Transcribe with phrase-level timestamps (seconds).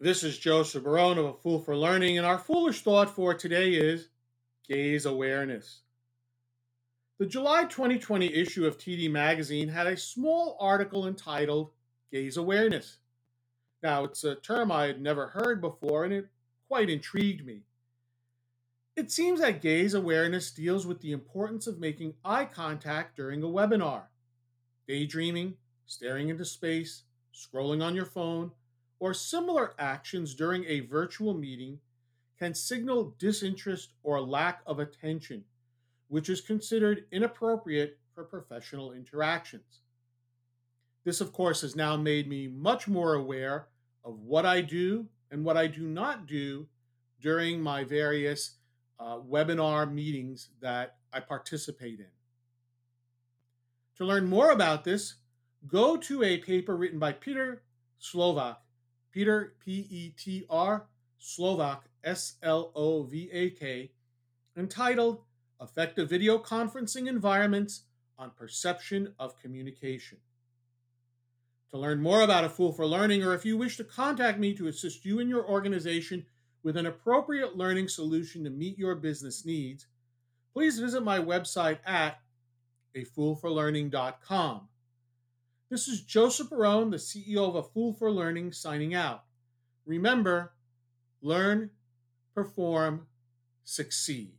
[0.00, 3.74] This is Joseph Barone of A Fool for Learning, and our foolish thought for today
[3.74, 4.08] is
[4.68, 5.82] gaze awareness.
[7.18, 11.70] The July 2020 issue of TD Magazine had a small article entitled
[12.10, 12.98] Gaze Awareness.
[13.80, 16.28] Now, it's a term I had never heard before, and it
[16.66, 17.62] quite intrigued me.
[18.96, 23.46] It seems that gaze awareness deals with the importance of making eye contact during a
[23.46, 24.02] webinar.
[24.88, 25.54] Daydreaming,
[25.86, 28.50] staring into space, scrolling on your phone,
[29.02, 31.76] or similar actions during a virtual meeting
[32.38, 35.42] can signal disinterest or lack of attention,
[36.06, 39.80] which is considered inappropriate for professional interactions.
[41.04, 43.66] This, of course, has now made me much more aware
[44.04, 46.68] of what I do and what I do not do
[47.20, 48.52] during my various
[49.00, 52.12] uh, webinar meetings that I participate in.
[53.96, 55.14] To learn more about this,
[55.66, 57.64] go to a paper written by Peter
[57.98, 58.62] Slovak
[59.12, 60.86] Peter, P E T R,
[61.18, 63.92] Slovak, S L O V A K,
[64.56, 65.20] entitled
[65.60, 67.82] Effective Video Conferencing Environments
[68.18, 70.18] on Perception of Communication.
[71.70, 74.54] To learn more about A Fool for Learning, or if you wish to contact me
[74.54, 76.26] to assist you and your organization
[76.62, 79.86] with an appropriate learning solution to meet your business needs,
[80.52, 82.20] please visit my website at
[82.94, 84.68] afoolforlearning.com.
[85.72, 89.24] This is Joseph Barone, the CEO of A Fool for Learning, signing out.
[89.86, 90.52] Remember,
[91.22, 91.70] learn,
[92.34, 93.06] perform,
[93.64, 94.34] succeed.